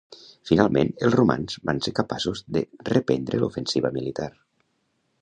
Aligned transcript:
Finalment, 0.49 0.89
els 1.07 1.17
romans 1.19 1.59
van 1.71 1.83
ser 1.87 1.95
capaços 2.01 2.43
de 2.57 2.65
reprendre 2.91 3.45
l'ofensiva 3.45 3.97
militar. 4.01 4.33